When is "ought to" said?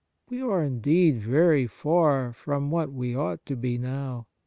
3.15-3.55